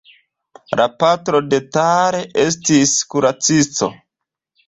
[0.79, 3.93] La patro de Tal estis kuracisto.